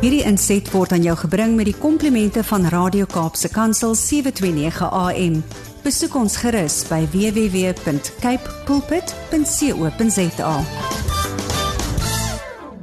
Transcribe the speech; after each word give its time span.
Hierdie 0.00 0.22
inset 0.24 0.64
word 0.72 0.94
aan 0.96 1.02
jou 1.04 1.12
gebring 1.26 1.58
met 1.58 1.66
die 1.68 1.76
komplimente 1.76 2.40
van 2.48 2.62
Radio 2.72 3.04
Kaapse 3.04 3.50
Kansel 3.52 3.92
729 3.92 4.86
AM. 4.96 5.34
Besoek 5.84 6.14
ons 6.16 6.38
gerus 6.40 6.78
by 6.88 7.02
www.cape 7.12 8.54
pulpit.co.za. 8.64 10.54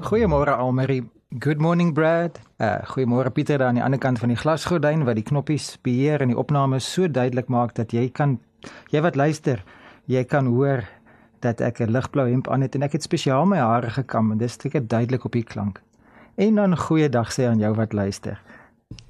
Goeiemôre 0.06 0.54
Almarie. 0.62 1.08
Good 1.42 1.58
morning 1.58 1.96
Brad. 1.98 2.38
Uh 2.62 2.86
goeiemôre 2.94 3.34
Pieter 3.34 3.58
daar 3.58 3.72
aan 3.72 3.82
die 3.82 3.86
ander 3.88 4.00
kant 4.00 4.22
van 4.22 4.30
die 4.30 4.38
glasgordyn 4.38 5.02
wat 5.10 5.18
die 5.18 5.26
knoppies 5.26 5.72
beheer 5.82 6.22
en 6.22 6.36
die 6.36 6.38
opname 6.38 6.78
so 6.78 7.10
duidelik 7.10 7.50
maak 7.50 7.74
dat 7.82 7.98
jy 7.98 8.12
kan 8.14 8.38
jy 8.94 9.02
wat 9.02 9.18
luister, 9.18 9.66
jy 10.06 10.22
kan 10.30 10.54
hoor 10.54 10.86
dat 11.42 11.66
ek 11.66 11.82
'n 11.82 11.90
ligblou 11.90 12.30
hemp 12.30 12.46
aan 12.48 12.62
het 12.62 12.76
en 12.76 12.86
ek 12.86 12.92
het 12.92 13.04
spesiaal 13.10 13.50
my 13.50 13.58
hare 13.58 13.90
gekam 13.90 14.32
en 14.32 14.38
dis 14.38 14.54
seker 14.54 14.86
duidelik 14.86 15.26
op 15.26 15.34
die 15.34 15.44
klank. 15.44 15.82
En 16.38 16.56
dan 16.56 16.78
goeiedag 16.78 17.32
sê 17.34 17.48
aan 17.50 17.58
jou 17.58 17.74
wat 17.76 17.94
luister. 17.94 18.42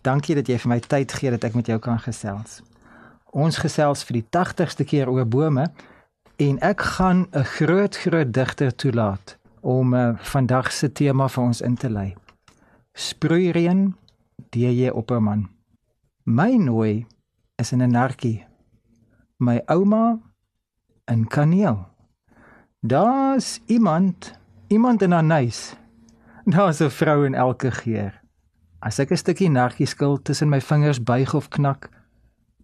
Dankie 0.02 0.36
dat 0.36 0.48
jy 0.48 0.56
vir 0.64 0.70
my 0.72 0.78
tyd 0.80 1.12
gee 1.12 1.32
dat 1.34 1.44
ek 1.44 1.58
met 1.60 1.68
jou 1.68 1.76
kan 1.84 2.00
gesels. 2.00 2.62
Ons 3.36 3.60
gesels 3.60 4.06
vir 4.08 4.22
die 4.22 4.28
80ste 4.32 4.86
keer 4.88 5.10
oor 5.12 5.28
bome 5.28 5.66
en 6.40 6.60
ek 6.64 6.86
gaan 6.96 7.28
'n 7.36 7.44
groot 7.44 7.98
groot 7.98 8.32
digter 8.34 8.72
toelaat 8.76 9.36
om 9.60 9.94
uh, 9.94 10.16
vandag 10.16 10.72
se 10.72 10.88
tema 10.92 11.28
vir 11.28 11.44
ons 11.44 11.62
in 11.62 11.76
te 11.76 11.90
lei. 11.90 12.16
Sproeireen 12.94 13.96
DJ 14.50 14.90
Opperman. 14.90 15.50
My 16.24 16.56
nooi 16.56 17.06
is 17.56 17.72
in 17.72 17.84
'n 17.84 17.92
narkie. 17.92 18.46
My 19.38 19.62
ouma 19.66 20.20
in 21.12 21.28
kaneel. 21.28 21.88
Daar's 22.80 23.60
iemand, 23.66 24.40
iemand 24.68 25.02
in 25.02 25.14
'n 25.14 25.28
nuis. 25.28 25.76
Daar's 26.56 26.80
'n 26.80 26.90
vrou 26.90 27.26
in 27.26 27.36
elke 27.36 27.72
geur. 27.72 28.22
As 28.80 29.00
ek 29.00 29.12
'n 29.12 29.18
stukkie 29.18 29.50
narkie 29.50 29.86
skil 29.86 30.22
tussen 30.22 30.50
my 30.50 30.62
vingers 30.62 31.04
buig 31.04 31.34
of 31.34 31.50
knak, 31.50 31.90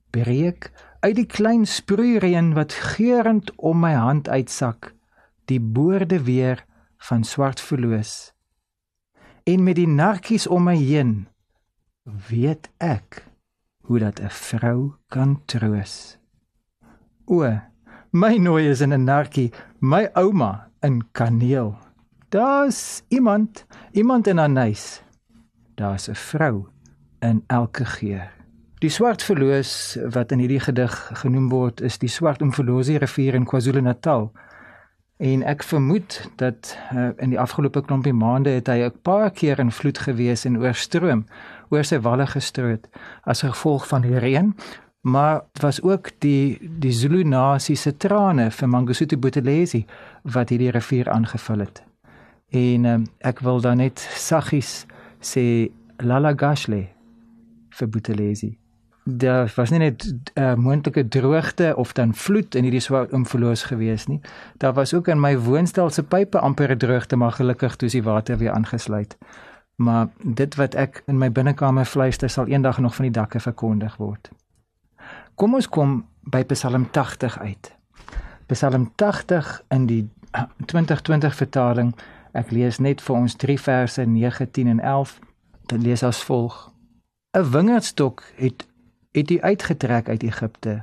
breek 0.10 0.72
uit 1.00 1.16
die 1.16 1.26
klein 1.26 1.66
sproeireen 1.66 2.54
wat 2.54 2.72
geurend 2.72 3.52
om 3.56 3.80
my 3.80 3.94
hand 3.94 4.30
uitsak, 4.30 4.94
die 5.46 5.60
boorde 5.60 6.24
weer 6.24 6.66
van 6.98 7.24
swart 7.24 7.60
verloos. 7.60 8.32
En 9.44 9.64
met 9.64 9.76
die 9.76 9.88
narkies 9.88 10.48
om 10.48 10.64
my 10.64 10.78
heen 10.78 11.28
weet 12.30 12.72
ek 12.78 13.28
hoe 13.84 14.00
dat 14.00 14.20
'n 14.20 14.30
vrou 14.30 14.94
kan 15.08 15.42
troos. 15.46 16.18
O, 17.26 17.60
my 18.12 18.38
nooi 18.38 18.70
is 18.70 18.82
in 18.82 18.94
'n 18.94 19.04
narkie, 19.04 19.52
my 19.80 20.10
ouma 20.14 20.72
in 20.82 21.04
kaneel. 21.12 21.93
Daar's 22.34 23.04
iemand, 23.08 23.66
iemand 23.92 24.28
in 24.28 24.40
'n 24.40 24.54
nuis. 24.54 25.04
Daar's 25.76 26.08
'n 26.10 26.16
vrou 26.16 26.66
in 27.20 27.44
elke 27.48 27.86
geur. 27.86 28.32
Die 28.80 28.90
swart 28.90 29.24
verloos 29.24 29.98
wat 30.10 30.32
in 30.32 30.40
hierdie 30.40 30.60
gedig 30.60 31.10
genoem 31.14 31.50
word, 31.50 31.82
is 31.82 31.98
die 31.98 32.10
swart 32.10 32.42
omverloosie 32.42 32.98
rivier 32.98 33.34
in 33.34 33.46
KwaZulu-Natal 33.46 34.32
En 35.24 35.44
ek 35.46 35.64
vermoed 35.64 36.32
dat 36.36 36.78
uh, 36.94 37.10
in 37.18 37.30
die 37.30 37.40
afgelope 37.40 37.82
klompie 37.86 38.14
maande 38.14 38.50
het 38.50 38.68
hy 38.68 38.82
'n 38.84 39.02
paar 39.02 39.32
keer 39.32 39.60
in 39.60 39.72
vloed 39.72 39.98
gewees 39.98 40.46
en 40.46 40.58
oorstroom, 40.58 41.26
oor 41.70 41.84
sy 41.84 42.00
walle 42.00 42.28
gestroot 42.28 42.90
as 43.24 43.46
gevolg 43.46 43.88
van 43.88 44.02
die 44.02 44.20
reën, 44.20 44.56
maar 45.02 45.46
was 45.62 45.82
ook 45.82 46.12
die 46.20 46.58
die 46.80 46.92
Zulu 46.92 47.24
nasie 47.24 47.76
se 47.76 47.98
trane 47.98 48.52
vir 48.52 48.68
Mangosuthu 48.68 49.18
Buthelezi 49.18 49.86
wat 50.24 50.50
hierdie 50.50 50.72
rivier 50.72 51.10
aangevul 51.10 51.60
het. 51.60 51.84
En 52.54 52.86
um, 52.86 53.06
ek 53.26 53.40
wil 53.40 53.62
dan 53.62 53.78
net 53.82 54.00
saggies 54.00 54.86
sê 55.24 55.70
Lala 56.04 56.34
Gashle 56.38 56.88
vir 57.74 57.90
Buthelezi 57.90 58.58
daar 59.04 59.52
was 59.56 59.70
nie 59.70 59.80
net 59.80 60.04
'n 60.04 60.22
uh, 60.34 60.52
eh, 60.52 60.58
moontlike 60.58 61.08
droogte 61.08 61.74
of 61.76 61.94
dan 61.94 62.16
vloed 62.16 62.56
in 62.56 62.64
hierdie 62.64 62.80
swart 62.80 63.12
omverloos 63.12 63.64
gewees 63.64 64.08
nie. 64.08 64.22
Daar 64.58 64.74
was 64.74 64.94
ook 64.94 65.08
in 65.08 65.20
my 65.20 65.38
woonstel 65.38 65.90
se 65.90 66.04
pype 66.04 66.40
amper 66.40 66.72
'n 66.72 66.78
droogte, 66.78 67.16
maar 67.16 67.32
gelukkig 67.32 67.76
toe 67.76 67.88
is 67.88 67.94
die 67.94 68.04
water 68.04 68.38
weer 68.38 68.52
aangesluit. 68.52 69.18
Maar 69.76 70.08
dit 70.24 70.56
wat 70.56 70.74
ek 70.74 71.04
in 71.06 71.18
my 71.18 71.32
binnekamer 71.32 71.86
fluister 71.86 72.30
sal 72.30 72.48
eendag 72.48 72.78
nog 72.78 72.96
van 72.96 73.06
die 73.06 73.12
dakke 73.12 73.40
verkondig 73.40 73.96
word. 73.96 74.30
Kom 75.36 75.54
ons 75.54 75.70
kom 75.70 76.06
by 76.22 76.44
Psalm 76.44 76.92
80 76.92 77.40
uit. 77.40 77.76
Psalm 78.46 78.92
80 78.96 79.64
in 79.68 79.86
die 79.86 80.10
2020 80.66 81.36
vertaling. 81.36 81.96
Ek 82.34 82.52
lees 82.52 82.80
net 82.82 83.02
vir 83.02 83.16
ons 83.16 83.36
3 83.38 83.60
verse 83.62 84.06
9, 84.10 84.52
10 84.52 84.68
en 84.68 84.80
11. 84.80 85.20
Dit 85.70 85.84
lees 85.86 86.04
as 86.04 86.24
volg: 86.26 86.74
'n 87.38 87.50
Wingerdstok 87.52 88.24
het 88.36 88.68
het 89.14 89.30
u 89.30 89.42
uitgetrek 89.42 90.10
uit 90.10 90.24
Egipte. 90.24 90.82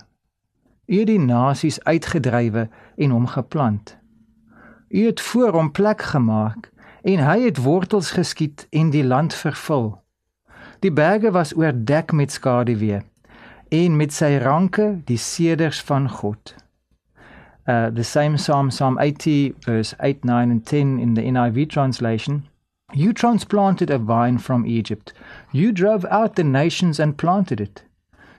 U 0.86 0.98
het 0.98 1.06
die 1.06 1.18
nasies 1.18 1.82
uitgedrywe 1.84 2.68
en 2.96 3.10
hom 3.10 3.26
geplant. 3.26 3.98
U 4.88 5.06
het 5.06 5.20
voor 5.20 5.52
hom 5.52 5.72
plek 5.72 6.02
gemaak 6.02 6.70
en 7.02 7.18
hy 7.26 7.40
het 7.40 7.62
wortels 7.62 8.10
geskiet 8.10 8.66
en 8.70 8.90
die 8.90 9.04
land 9.04 9.34
vervul. 9.34 10.02
Die 10.78 10.92
berge 10.92 11.30
was 11.30 11.56
oordek 11.56 12.12
met 12.12 12.32
skaduwee 12.32 13.02
en 13.68 13.96
met 13.96 14.12
sy 14.12 14.36
ranke 14.42 15.00
die 15.04 15.18
seders 15.18 15.82
van 15.82 16.08
God. 16.10 16.54
Uh 17.66 17.90
the 17.90 18.04
same 18.04 18.36
psalm 18.38 18.70
psalm 18.70 18.98
80 18.98 19.54
verse 19.66 19.94
8 20.00 20.24
9 20.24 20.50
and 20.50 20.66
10 20.66 20.98
in 20.98 21.14
the 21.14 21.22
NIV 21.22 21.68
translation 21.68 22.50
You 22.92 23.12
transplanted 23.12 23.90
a 23.90 23.98
vine 23.98 24.38
from 24.38 24.66
Egypt. 24.66 25.12
You 25.52 25.70
drove 25.70 26.04
out 26.10 26.34
the 26.34 26.44
nations 26.44 26.98
and 26.98 27.16
planted 27.16 27.60
it. 27.60 27.84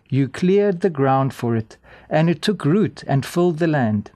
You 0.09 0.27
cleared 0.27 0.81
the 0.81 0.89
ground 0.89 1.33
for 1.33 1.55
it, 1.55 1.77
and 2.09 2.29
it 2.29 2.41
took 2.41 2.65
root 2.65 3.03
and 3.07 3.25
filled 3.25 3.59
the 3.59 3.67
land. 3.67 4.11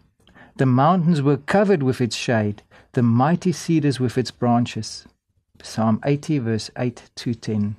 The 0.58 0.66
mountains 0.66 1.22
were 1.22 1.38
covered 1.38 1.84
with 1.84 2.02
its 2.02 2.18
shade, 2.18 2.64
the 2.92 3.02
mighty 3.02 3.54
cedars 3.54 4.00
with 4.00 4.18
its 4.18 4.32
branches. 4.32 5.06
Psalm 5.62 6.02
80 6.04 6.40
verse 6.40 6.70
8 6.78 7.10
to 7.16 7.34
10. 7.34 7.76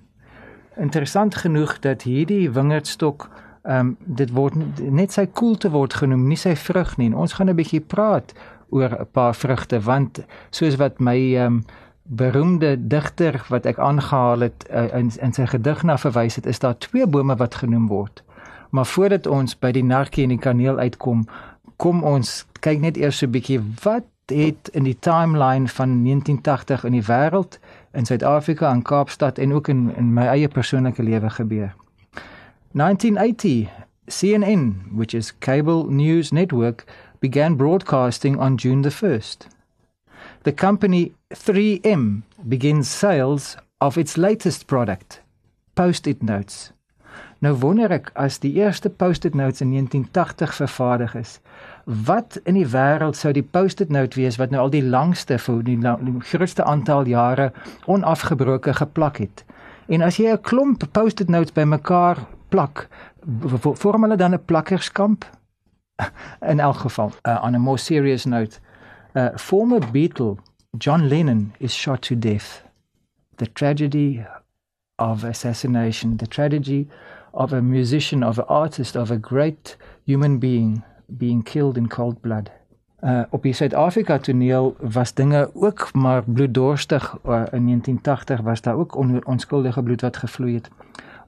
Interessant 0.79 1.35
genoeg 1.35 1.81
dat 1.81 2.03
hierdie 2.03 2.51
wingerdstok 2.51 3.31
ehm 3.67 3.79
um, 3.79 3.97
dit 3.99 4.31
word 4.31 4.55
net 4.81 5.13
sy 5.13 5.27
koelte 5.27 5.71
word 5.71 5.95
genoem, 5.95 6.29
nie 6.29 6.39
sy 6.39 6.55
vrug 6.57 6.97
nie. 6.97 7.07
En 7.11 7.15
ons 7.15 7.33
gaan 7.33 7.51
'n 7.51 7.57
bietjie 7.57 7.81
praat 7.81 8.35
oor 8.71 8.91
'n 9.01 9.07
paar 9.13 9.35
vrugte 9.35 9.81
want 9.81 10.25
soos 10.51 10.77
wat 10.77 11.01
my 11.01 11.17
ehm 11.35 11.47
um, 11.47 11.65
beroemde 12.07 12.87
digter 12.87 13.45
wat 13.49 13.67
ek 13.67 13.79
aangehaal 13.79 14.41
het 14.41 14.67
uh, 14.71 14.95
in 14.95 15.11
in 15.21 15.33
sy 15.33 15.47
gedig 15.47 15.83
na 15.83 15.99
verwys 15.99 16.37
het, 16.37 16.47
is 16.47 16.59
daar 16.59 16.79
twee 16.79 17.07
bome 17.07 17.37
wat 17.37 17.55
genoem 17.55 17.87
word. 17.87 18.23
Maar 18.71 18.87
voordat 18.87 19.27
ons 19.27 19.59
by 19.59 19.73
die 19.73 19.85
narkie 19.85 20.23
en 20.23 20.29
die 20.29 20.39
kaneel 20.39 20.79
uitkom, 20.79 21.27
kom 21.77 22.05
ons 22.05 22.47
kyk 22.61 22.81
net 22.81 22.97
eers 22.97 23.23
'n 23.23 23.31
bietjie 23.31 23.61
wat 23.83 24.05
het 24.27 24.69
in 24.73 24.83
die 24.83 24.99
timeline 24.99 25.69
van 25.69 26.03
1980 26.03 26.85
in 26.85 26.93
die 26.93 27.07
wêreld 27.07 27.59
in 27.93 28.07
Suid-Afrika 28.07 28.71
en 28.71 28.83
Kaapstad 28.83 29.39
en 29.39 29.53
ook 29.53 29.69
in 29.69 29.97
in 29.97 30.13
my 30.13 30.27
eie 30.27 30.49
persoonlike 30.49 31.03
lewe 31.03 31.31
gebeur. 31.31 31.75
1980 32.77 33.71
CNN, 34.07 34.93
which 34.93 35.15
is 35.15 35.33
Cable 35.41 35.91
News 35.91 36.31
Network, 36.31 36.85
began 37.21 37.55
broadcasting 37.55 38.39
on 38.39 38.59
June 38.59 38.83
the 38.83 38.91
1st. 38.91 39.47
The 40.43 40.53
company 40.53 41.15
3M 41.35 42.25
begins 42.47 42.91
sales 42.91 43.57
of 43.81 43.97
its 43.97 44.19
latest 44.19 44.67
product, 44.67 45.23
Post-it 45.75 46.23
notes. 46.23 46.73
Nou 47.41 47.55
wonder 47.55 47.89
ek 47.97 48.13
as 48.13 48.43
die 48.45 48.53
eerste 48.61 48.93
Post-it 48.93 49.33
notes 49.33 49.65
in 49.65 49.73
1980 49.73 50.55
vervaardig 50.61 51.17
is, 51.17 51.41
wat 51.87 52.37
in 52.45 52.61
die 52.61 52.69
wêreld 52.69 53.17
sou 53.17 53.33
die 53.33 53.47
Post-it 53.57 53.89
note 53.89 54.21
wees 54.21 54.37
wat 54.37 54.53
nou 54.53 54.67
al 54.67 54.77
die 54.77 54.85
langste 54.85 55.41
vir 55.41 55.65
die, 55.65 55.81
die 55.81 56.17
grootste 56.29 56.69
aantal 56.69 57.09
jare 57.09 57.55
onafgebroke 57.89 58.77
geplak 58.77 59.25
het? 59.25 59.47
En 59.89 60.05
as 60.05 60.21
jy 60.21 60.29
'n 60.29 60.45
klomp 60.45 60.85
Post-it 60.93 61.33
notes 61.33 61.57
bymekaar 61.57 62.27
plak, 62.49 62.89
vorm 63.61 64.03
hulle 64.03 64.17
dan 64.17 64.35
'n 64.35 64.45
plakkerskamp? 64.45 65.25
In 66.53 66.61
elk 66.61 66.77
geval, 66.77 67.13
uh, 67.23 67.43
on 67.43 67.55
a 67.55 67.59
more 67.59 67.79
serious 67.79 68.25
note, 68.25 68.61
uh, 69.13 69.29
former 69.35 69.81
Beatle 69.93 70.37
John 70.79 71.09
Lennon 71.09 71.55
is 71.59 71.75
shot 71.75 72.03
to 72.03 72.19
death. 72.19 72.63
The 73.37 73.53
tragedy 73.53 74.27
of 74.99 75.25
assassination, 75.25 76.17
the 76.17 76.27
tragedy 76.27 76.89
of 77.33 77.53
a 77.53 77.61
musician, 77.61 78.23
of 78.23 78.39
an 78.39 78.45
artist, 78.49 78.97
of 78.97 79.11
a 79.11 79.17
great 79.17 79.77
human 80.05 80.39
being 80.39 80.83
being 81.19 81.45
killed 81.45 81.77
in 81.77 81.89
cold 81.89 82.21
blood. 82.21 82.51
Uh, 83.01 83.23
op 83.31 83.43
die 83.43 83.53
Suid-Afrika 83.53 84.19
toneel 84.19 84.77
was 84.81 85.15
dinge 85.15 85.51
ook 85.55 85.93
maar 85.93 86.23
bloeddorstig 86.25 87.19
uh, 87.27 87.33
in 87.53 87.67
1980 87.67 88.41
was 88.41 88.61
daar 88.61 88.75
ook 88.75 88.97
on 88.97 89.27
onskuldige 89.27 89.83
bloed 89.83 90.01
wat 90.01 90.17
gevloei 90.17 90.55
het. 90.55 90.71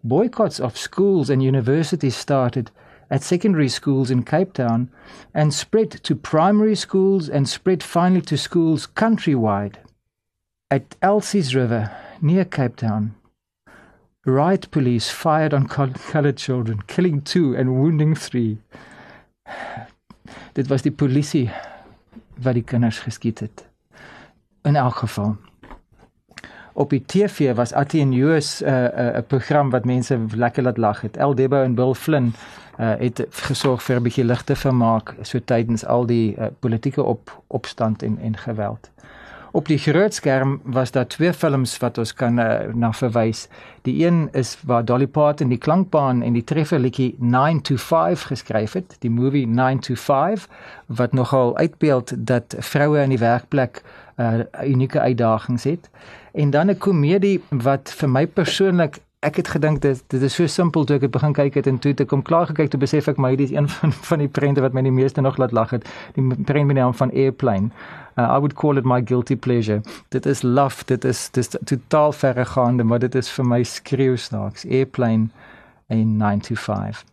Boycotts 0.05 0.61
of 0.61 0.77
schools 0.77 1.31
and 1.31 1.43
universities 1.43 2.17
started 2.17 2.71
at 3.11 3.23
secondary 3.23 3.69
schools 3.69 4.11
in 4.11 4.23
Cape 4.23 4.53
Town 4.53 4.91
and 5.35 5.53
spread 5.53 5.91
to 5.91 6.15
primary 6.15 6.75
schools 6.75 7.29
and 7.29 7.49
spread 7.49 7.83
finally 7.83 8.23
to 8.23 8.37
schools 8.37 8.87
countrywide. 8.87 9.77
at 10.71 10.97
Elsie's 11.01 11.55
River 11.55 11.91
near 12.21 12.45
Cape 12.45 12.77
Town. 12.77 13.15
Riot 14.27 14.71
police 14.71 15.09
fired 15.09 15.55
on 15.55 15.67
colored 15.67 16.37
children, 16.37 16.83
killing 16.87 17.23
two 17.23 17.57
and 17.57 17.75
wounding 17.81 18.15
three. 18.15 18.59
Dit 20.55 20.69
was 20.69 20.83
die 20.85 20.93
polisie 20.93 21.49
wat 22.43 22.59
die 22.59 22.65
kinders 22.67 22.99
geskiet 23.01 23.41
het. 23.41 23.65
In 24.69 24.77
elk 24.77 25.01
geval. 25.01 25.39
Op 26.79 26.91
die 26.91 27.03
TV 27.07 27.55
was 27.55 27.73
Attie 27.73 28.01
en 28.01 28.13
Joos 28.13 28.63
'n 28.63 28.67
uh, 28.67 28.73
'n 28.73 29.01
uh, 29.01 29.17
'n 29.19 29.27
program 29.27 29.71
wat 29.71 29.85
mense 29.85 30.19
lekker 30.35 30.63
laat 30.63 30.77
lag 30.77 31.01
het. 31.01 31.17
El 31.17 31.35
Debo 31.35 31.63
en 31.63 31.75
Bill 31.75 31.95
Flynn 31.95 32.35
uh, 32.81 32.95
het 32.99 33.27
gesorg 33.31 33.83
vir 33.83 33.97
'n 33.97 34.03
bietjie 34.03 34.25
ligte 34.25 34.57
vermaak 34.57 35.15
so 35.23 35.39
tydens 35.45 35.87
al 35.87 36.07
die 36.07 36.37
uh, 36.37 36.47
politieke 36.59 37.03
op 37.03 37.43
opstand 37.47 38.03
en 38.03 38.19
en 38.19 38.37
geweld. 38.37 38.91
Op 39.53 39.67
die 39.67 39.79
groot 39.79 40.15
skerm 40.15 40.61
was 40.65 40.91
daar 40.91 41.07
twee 41.07 41.33
films 41.33 41.77
wat 41.79 41.99
ons 41.99 42.13
kan 42.15 42.39
uh, 42.39 42.69
na 42.75 42.93
verwys. 42.93 43.47
Die 43.83 44.07
een 44.07 44.29
is 44.33 44.59
waar 44.67 44.85
Dolly 44.85 45.07
Parton 45.07 45.49
die 45.49 45.59
klankbaan 45.59 46.23
en 46.23 46.33
die 46.33 46.45
trefferliedjie 46.45 47.15
9 47.19 47.61
to 47.63 47.77
5 47.77 48.23
geskryf 48.23 48.73
het, 48.73 48.97
die 48.99 49.11
movie 49.11 49.47
9 49.47 49.79
to 49.79 49.95
5 49.95 50.49
wat 50.87 51.13
nogal 51.13 51.57
uitbeeld 51.57 52.13
dat 52.17 52.55
vroue 52.59 53.01
in 53.03 53.17
die 53.17 53.19
werkplek 53.19 53.83
'n 54.19 54.23
uh, 54.23 54.69
unieke 54.69 55.01
uitdagings 55.01 55.65
het. 55.65 55.91
En 56.33 56.51
dan 56.51 56.71
'n 56.71 56.79
komedie 56.79 57.43
wat 57.49 57.95
vir 57.97 58.09
my 58.09 58.27
persoonlik 58.27 58.99
ek 59.21 59.37
het 59.37 59.49
gedink 59.49 59.81
dit 59.83 60.03
dit 60.07 60.23
is 60.23 60.35
so 60.35 60.47
simpel 60.47 60.85
toe 60.85 60.97
ek 60.97 61.09
het 61.09 61.11
begin 61.11 61.33
kyk 61.35 61.55
het 61.59 61.67
en 61.67 61.79
toe 61.83 61.93
ek 61.95 62.07
kom 62.11 62.23
klaar 62.23 62.47
gekyk 62.47 62.71
toe 62.71 62.81
besef 62.81 63.09
ek 63.11 63.19
my 63.19 63.35
dis 63.37 63.51
een 63.51 63.69
van 63.79 63.93
van 63.93 64.23
die 64.23 64.29
prente 64.29 64.63
wat 64.63 64.77
my 64.77 64.83
die 64.87 64.95
meeste 64.95 65.21
nog 65.21 65.37
laat 65.43 65.53
lag 65.53 65.75
het. 65.75 65.89
Die 66.15 66.23
prent 66.23 66.67
met 66.67 66.77
die 66.77 66.83
naam 66.83 66.95
van 66.95 67.11
Airplane. 67.11 67.71
Uh, 68.19 68.31
I 68.37 68.39
would 68.39 68.55
call 68.55 68.79
it 68.79 68.85
my 68.85 69.01
guilty 69.03 69.37
pleasure. 69.37 69.81
Dit 70.09 70.27
is 70.27 70.43
love 70.43 70.85
dit 70.87 71.05
is 71.05 71.29
dis 71.31 71.49
totaal 71.65 72.13
verregaande 72.13 72.85
maar 72.85 72.99
dit 72.99 73.15
is 73.15 73.31
vir 73.31 73.47
my 73.47 73.63
skreeu 73.63 74.17
snaaks 74.17 74.67
Airplane 74.67 75.29
in 75.89 76.17
925 76.17 77.05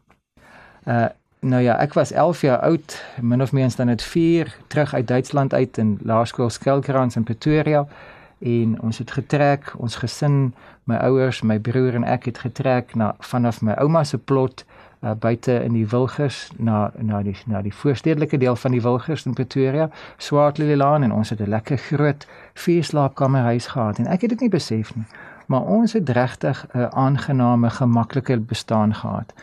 uh 0.86 1.06
nou 1.46 1.62
ja 1.62 1.76
ek 1.78 1.94
was 1.94 2.12
11 2.12 2.42
jaar 2.42 2.60
oud 2.66 3.04
min 3.22 3.42
of 3.42 3.52
meer 3.52 3.70
dan 3.76 3.86
net 3.86 4.02
4 4.02 4.56
terug 4.68 4.94
uit 4.94 5.08
Duitsland 5.08 5.54
uit 5.54 5.78
in 5.78 6.00
laerskool 6.02 6.50
Skelkrans 6.50 7.16
in 7.16 7.24
Pretoria 7.24 7.86
en 8.40 8.82
ons 8.82 8.98
het 8.98 9.12
getrek 9.12 9.74
ons 9.78 9.96
gesin 9.96 10.54
my 10.84 10.96
ouers 10.96 11.42
my 11.42 11.60
broer 11.60 11.96
en 11.96 12.04
ek 12.04 12.26
het 12.26 12.38
getrek 12.38 12.96
na 12.96 13.16
vanaf 13.20 13.62
my 13.62 13.74
ouma 13.82 14.04
se 14.04 14.18
plot 14.18 14.66
uh, 15.02 15.12
buite 15.12 15.64
in 15.64 15.74
die 15.74 15.88
Wilgers 15.88 16.50
na 16.58 16.92
na 16.98 17.22
die 17.24 17.36
na 17.46 17.62
die 17.62 17.74
voorstedelike 17.74 18.38
deel 18.38 18.56
van 18.56 18.72
die 18.72 18.82
Wilgers 18.82 19.26
in 19.26 19.34
Pretoria 19.34 19.90
Swartleylaan 20.18 21.04
en 21.04 21.12
ons 21.12 21.30
het 21.30 21.40
'n 21.40 21.50
lekker 21.50 21.78
groot 21.78 22.28
vierslaapkamerhuis 22.54 23.68
gehad. 23.68 24.00
En 24.00 24.08
ek 24.08 24.22
het 24.22 24.30
dit 24.30 24.40
nie 24.40 24.50
besef 24.50 24.96
nie 24.96 25.06
maar 25.46 25.62
ons 25.62 25.94
het 25.94 26.10
regtig 26.10 26.66
'n 26.74 26.88
aangename 26.92 27.70
gemaklike 27.70 28.40
bestaan 28.40 28.96
gehad 28.96 29.34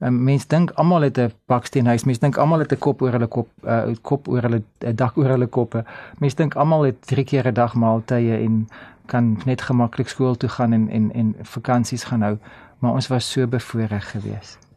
Um, 0.00 0.22
mens 0.24 0.46
dink 0.46 0.70
almal 0.70 1.00
het 1.00 1.18
'n 1.18 1.32
baksteenhuis. 1.46 2.04
Mens 2.04 2.18
dink 2.18 2.36
almal 2.36 2.58
het 2.58 2.72
'n 2.72 2.78
kop 2.78 3.02
oor 3.02 3.12
hulle 3.12 3.26
kop, 3.26 3.48
'n 3.62 3.68
uh, 3.68 3.96
kop 4.00 4.28
oor 4.28 4.42
hulle 4.42 4.62
'n 4.78 4.94
dak 4.94 5.16
oor 5.16 5.28
hulle 5.28 5.46
koppe. 5.46 5.84
Mens 6.18 6.34
dink 6.34 6.54
almal 6.54 6.82
het 6.82 7.06
3 7.06 7.24
keer 7.24 7.46
'n 7.46 7.54
dag 7.54 7.74
maaltye 7.74 8.36
en 8.36 8.68
kan 9.06 9.40
net 9.44 9.62
gemaklik 9.62 10.08
skool 10.08 10.36
toe 10.36 10.48
gaan 10.48 10.72
en 10.72 10.88
en 10.88 11.12
en 11.12 11.34
vakansies 11.42 12.04
gaan 12.04 12.22
hou, 12.22 12.38
maar 12.78 12.92
ons 12.92 13.06
was 13.06 13.30
so 13.30 13.46
bevoorreg 13.46 14.10
geweest. 14.10 14.69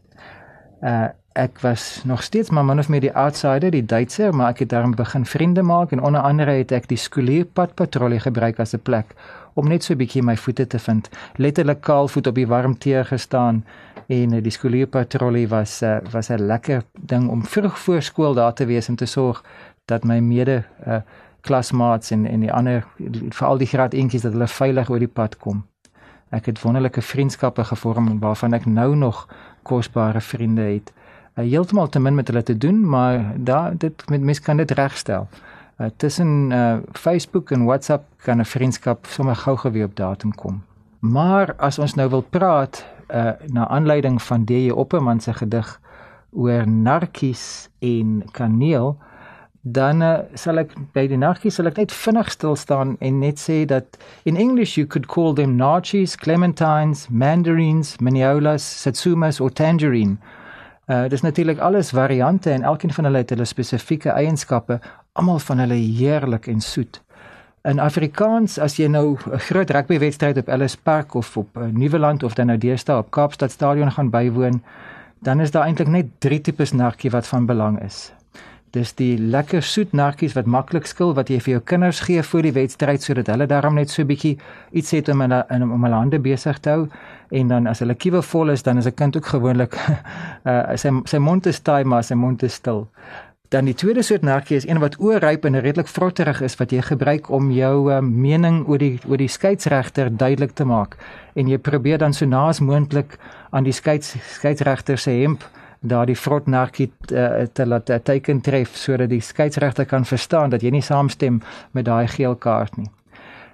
Uh 0.84 1.08
ek 1.34 1.60
was 1.60 2.02
nog 2.06 2.24
steeds 2.24 2.50
maar 2.50 2.66
min 2.66 2.80
of 2.80 2.90
meer 2.90 3.02
die 3.02 3.16
outsider, 3.18 3.72
die 3.72 3.86
Duitser, 3.86 4.36
maar 4.36 4.52
ek 4.54 4.60
het 4.60 4.70
daarom 4.70 4.92
begin 4.96 5.26
vriende 5.26 5.62
maak 5.62 5.92
en 5.92 6.02
onder 6.02 6.22
andere 6.22 6.52
het 6.52 6.72
ek 6.72 6.86
die 6.88 6.98
skoolierpad 6.98 7.74
patrollie 7.74 8.20
gebruik 8.20 8.60
as 8.60 8.76
'n 8.76 8.82
plek 8.86 9.16
om 9.54 9.68
net 9.68 9.84
so 9.84 9.94
'n 9.94 9.98
bietjie 9.98 10.22
my 10.22 10.38
voete 10.38 10.68
te 10.68 10.80
vind. 10.80 11.10
Letterlik 11.36 11.82
kaalvoet 11.82 12.28
op 12.28 12.36
die 12.36 12.48
warm 12.48 12.78
teer 12.78 13.06
gestaan 13.06 13.66
en 14.08 14.34
uh, 14.34 14.44
die 14.44 14.52
skoolierpatrollie 14.52 15.48
was 15.48 15.82
uh, 15.82 15.98
was 16.12 16.30
'n 16.30 16.46
lekker 16.46 16.84
ding 17.00 17.30
om 17.30 17.46
vroeg 17.46 17.80
voor 17.80 18.02
skool 18.02 18.34
daar 18.34 18.54
te 18.54 18.66
wees 18.66 18.88
en 18.88 18.96
te 18.96 19.06
sorg 19.06 19.44
dat 19.86 20.04
my 20.04 20.20
mede 20.20 20.64
uh, 20.88 21.02
klasmaats 21.42 22.12
en 22.12 22.26
en 22.26 22.40
die 22.40 22.54
ander 22.54 22.86
veral 23.30 23.58
die 23.58 23.68
graad 23.68 23.94
eentjies 23.94 24.22
dat 24.22 24.32
hulle 24.32 24.48
veilig 24.48 24.90
oor 24.90 25.00
die 25.00 25.14
pad 25.14 25.38
kom. 25.38 25.66
Ek 26.30 26.46
het 26.46 26.62
wonderlike 26.62 27.02
vriendskappe 27.02 27.64
gevorm 27.64 28.20
waarvan 28.20 28.54
ek 28.54 28.66
nou 28.66 28.96
nog 28.96 29.28
kosbare 29.64 30.22
vriende 30.22 30.62
het. 30.62 30.94
Uh, 31.36 31.46
Heeltemal 31.50 31.90
te 31.90 32.00
min 32.00 32.16
met 32.16 32.28
hulle 32.28 32.44
te 32.44 32.58
doen, 32.58 32.90
maar 32.90 33.34
daar 33.36 33.78
dit 33.78 34.10
met 34.10 34.22
mens 34.22 34.40
kan 34.40 34.58
dit 34.58 34.72
regstel. 34.72 35.28
Uh, 35.78 35.88
tussen 35.98 36.52
uh, 36.52 36.78
Facebook 36.92 37.52
en 37.52 37.66
WhatsApp 37.66 38.04
kan 38.18 38.40
'n 38.40 38.46
vriendskap 38.46 39.06
sommer 39.06 39.36
gou 39.36 39.58
geweer 39.58 39.86
op 39.86 39.96
datum 39.96 40.36
kom. 40.36 40.64
Maar 41.00 41.56
as 41.58 41.80
ons 41.80 41.94
nou 41.94 42.10
wil 42.10 42.22
praat 42.22 42.86
uh, 43.12 43.32
na 43.48 43.68
aanleiding 43.68 44.22
van 44.22 44.46
D.J. 44.46 44.70
Opperman 44.70 45.20
se 45.20 45.34
gedig 45.34 45.80
oor 46.32 46.68
narkies 46.68 47.70
en 47.80 48.24
kaneel, 48.32 48.98
dan 49.64 50.02
uh, 50.04 50.18
sal 50.36 50.60
ek 50.60 50.74
by 50.92 51.06
die 51.08 51.18
narkies 51.18 51.56
sal 51.56 51.70
ek 51.70 51.78
net 51.80 51.94
vinnig 51.96 52.32
stil 52.36 52.58
staan 52.60 52.98
en 53.00 53.22
net 53.24 53.40
sê 53.40 53.62
dat 53.64 53.96
in 54.28 54.36
English 54.36 54.76
you 54.76 54.86
could 54.86 55.08
call 55.08 55.32
them 55.34 55.56
narchies, 55.56 56.18
clementines, 56.20 57.08
mandarins, 57.10 57.96
maniolas, 58.04 58.64
satsumas 58.84 59.40
or 59.40 59.52
tangerine. 59.52 60.18
Uh 60.92 61.08
dis 61.08 61.24
natuurlik 61.24 61.62
alles 61.64 61.94
variante 61.96 62.52
en 62.52 62.68
elkeen 62.68 62.92
van 62.92 63.08
hulle 63.08 63.22
het 63.24 63.32
hulle 63.32 63.48
spesifieke 63.48 64.12
eienskappe, 64.12 64.82
almal 65.16 65.40
van 65.40 65.64
hulle 65.64 65.80
heerlik 65.80 66.50
en 66.52 66.60
soet. 66.60 67.00
In 67.64 67.80
Afrikaans 67.80 68.58
as 68.60 68.76
jy 68.76 68.90
nou 68.92 69.16
'n 69.16 69.40
groot 69.40 69.70
rugbywedstryd 69.72 70.38
op 70.38 70.50
Ellis 70.50 70.76
Park 70.76 71.14
of 71.16 71.38
op 71.38 71.58
uh, 71.58 71.72
Nieuweland 71.72 72.24
of 72.24 72.34
dan 72.34 72.48
nou 72.48 72.58
deesdae 72.58 72.98
op 72.98 73.12
Kaapstad 73.12 73.52
Stadion 73.52 73.92
gaan 73.92 74.10
bywoon, 74.10 74.62
dan 75.22 75.40
is 75.40 75.52
daar 75.52 75.64
eintlik 75.64 75.88
net 75.88 76.06
drie 76.20 76.42
tipes 76.42 76.72
narkie 76.72 77.12
wat 77.12 77.28
van 77.28 77.46
belang 77.46 77.80
is. 77.82 78.12
Dis 78.74 78.96
die 78.98 79.20
lekker 79.22 79.62
soet 79.62 79.92
narkies 79.94 80.34
wat 80.34 80.48
maklik 80.50 80.88
skil 80.90 81.12
wat 81.14 81.30
jy 81.30 81.38
vir 81.46 81.52
jou 81.52 81.60
kinders 81.72 82.00
gee 82.08 82.24
voor 82.26 82.42
die 82.48 82.54
wedstryd 82.56 83.04
sodat 83.06 83.28
hulle 83.30 83.46
daarom 83.52 83.76
net 83.78 83.94
so 83.94 84.02
bietjie 84.10 84.32
iets 84.74 84.96
het 84.96 85.12
om 85.14 85.22
hulle 85.22 85.44
om 85.62 85.86
hulle 85.86 86.00
hande 86.00 86.20
besig 86.20 86.58
te 86.58 86.74
hou 86.74 86.88
en 87.38 87.54
dan 87.54 87.70
as 87.70 87.84
hulle 87.86 87.94
kiewe 87.94 88.24
vol 88.26 88.50
is 88.50 88.66
dan 88.66 88.82
is 88.82 88.90
'n 88.90 88.98
kind 88.98 89.18
ook 89.18 89.30
gewoonlik 89.36 89.78
uh, 89.78 90.74
sy 90.82 90.90
sy 91.06 91.22
mond 91.22 91.46
is 91.46 91.62
taai 91.62 91.84
maar 91.84 92.04
sy 92.04 92.16
mond 92.16 92.44
is 92.44 92.54
stil. 92.54 92.90
Dan 93.50 93.66
die 93.66 93.78
tweede 93.78 94.02
soort 94.02 94.24
narkie 94.24 94.58
is 94.58 94.66
een 94.66 94.80
wat 94.80 95.00
oorryp 95.00 95.46
en 95.46 95.60
redelik 95.60 95.88
vrotterig 95.88 96.42
is 96.42 96.58
wat 96.58 96.72
jy 96.72 96.82
gebruik 96.82 97.30
om 97.30 97.52
jou 97.52 97.92
uh, 97.92 98.02
mening 98.02 98.66
oor 98.68 98.80
die 98.80 99.00
oor 99.06 99.18
die 99.18 99.30
skeieregter 99.30 100.10
duidelik 100.10 100.52
te 100.58 100.66
maak 100.66 100.98
en 101.36 101.48
jy 101.48 101.58
probeer 101.58 101.98
dan 101.98 102.14
so 102.14 102.26
naas 102.26 102.60
moontlik 102.60 103.20
aan 103.52 103.64
die 103.64 103.74
skeids 103.74 104.16
skeieregter 104.34 104.98
se 104.98 105.12
hemp 105.12 105.44
daardie 105.84 106.18
vrot 106.18 106.48
narkie 106.48 106.90
uh, 107.12 107.44
te 107.54 107.68
laat 107.68 107.90
uh, 107.90 108.00
teken 108.00 108.42
tref 108.42 108.76
sodat 108.80 109.12
die 109.12 109.22
skeieregter 109.22 109.86
kan 109.86 110.06
verstaan 110.08 110.54
dat 110.54 110.64
jy 110.64 110.72
nie 110.72 110.84
saamstem 110.84 111.42
met 111.72 111.86
daai 111.86 112.08
geel 112.08 112.36
kaart 112.36 112.78
nie. 112.78 112.90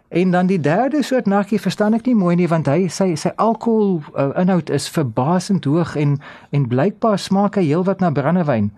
En 0.09 0.31
dan 0.31 0.47
die 0.49 0.59
derde 0.59 1.03
soort 1.03 1.25
narkie 1.29 1.59
verstaan 1.61 1.93
ek 1.93 2.07
nie 2.09 2.15
mooi 2.17 2.33
nie 2.35 2.47
want 2.49 2.65
hy 2.65 2.87
sy 2.89 3.11
sy 3.13 3.29
alkohol 3.37 3.99
uh, 4.17 4.31
inhoud 4.41 4.71
is 4.73 4.87
verbasend 4.89 5.67
hoog 5.69 5.93
en 6.01 6.15
en 6.49 6.65
blykbaar 6.69 7.19
smaak 7.21 7.59
hy 7.61 7.67
heelwat 7.67 8.01
na 8.01 8.09
brandewyn. 8.09 8.71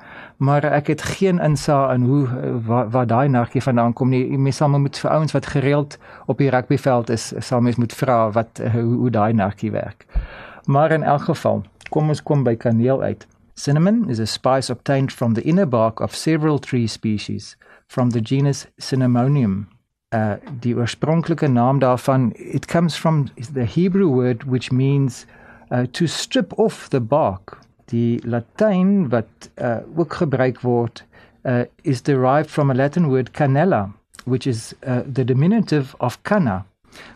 Maar 0.44 0.68
ek 0.72 0.92
het 0.92 1.06
geen 1.16 1.40
insig 1.40 1.94
in 1.96 2.04
hoe 2.08 2.28
waar, 2.68 2.90
waar 2.92 3.08
daai 3.08 3.28
narkie 3.32 3.64
vandaan 3.64 3.94
kom 3.94 4.12
nie. 4.12 4.26
Mens 4.38 4.60
sal 4.60 4.76
moet 4.76 5.00
vir 5.00 5.12
ouens 5.12 5.32
wat 5.32 5.52
gereeld 5.56 5.98
op 6.28 6.44
die 6.44 6.52
rugbyveld 6.52 7.10
is, 7.10 7.32
sal 7.40 7.64
mens 7.64 7.80
moet 7.80 7.96
vra 7.96 8.32
wat 8.36 8.60
hoe, 8.74 8.88
hoe 9.04 9.10
daai 9.10 9.34
narkie 9.34 9.72
werk. 9.72 10.08
Maar 10.66 10.92
in 10.92 11.04
elk 11.04 11.30
geval, 11.32 11.64
kom 11.90 12.10
ons 12.10 12.24
kom 12.24 12.44
by 12.44 12.56
kaneel 12.56 13.02
uit. 13.02 13.28
Cinnamon 13.62 14.10
is 14.10 14.18
a 14.18 14.26
spice 14.26 14.72
obtained 14.72 15.12
from 15.12 15.36
the 15.36 15.44
inner 15.44 15.68
bark 15.68 16.00
of 16.00 16.16
several 16.16 16.58
tree 16.58 16.88
species 16.88 17.56
from 17.88 18.10
the 18.10 18.20
genus 18.20 18.66
Cinnamonium. 18.80 19.68
Uh, 20.12 20.38
die 20.62 20.74
naam 20.74 21.80
daarvan 21.80 22.34
it 22.36 22.68
comes 22.68 22.96
from 22.96 23.30
the 23.54 23.66
Hebrew 23.66 24.08
word 24.08 24.46
which 24.46 24.72
means 24.72 25.28
uh, 25.70 25.86
to 25.94 26.08
strip 26.08 26.58
off 26.58 26.90
the 26.90 27.00
bark. 27.00 27.60
Die 27.86 28.20
Latyn 28.24 29.12
wat 29.12 29.50
uh, 29.60 29.82
ook 29.96 30.22
uh, 31.46 31.66
is 31.84 32.02
derived 32.02 32.50
from 32.50 32.72
a 32.72 32.74
Latin 32.74 33.10
word 33.12 33.32
canella 33.34 33.94
which 34.26 34.48
is 34.48 34.74
uh, 34.88 35.04
the 35.06 35.24
diminutive 35.24 35.96
of 36.00 36.24
canna 36.24 36.66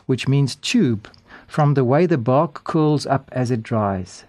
which 0.06 0.28
means 0.28 0.56
tube 0.56 1.08
from 1.48 1.74
the 1.74 1.84
way 1.84 2.06
the 2.06 2.20
bark 2.20 2.64
curls 2.64 3.08
up 3.08 3.32
as 3.32 3.50
it 3.50 3.64
dries 3.64 4.26